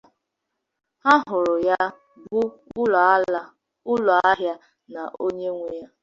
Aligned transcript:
ha 1.03 1.13
hụrụ 1.29 1.55
ya 1.69 1.77
bụ 2.31 2.39
ụlọ 3.91 4.11
ahịa 4.31 4.55
na 4.93 5.01
onye 5.25 5.49
nwe 5.55 5.69
ya 5.81 5.87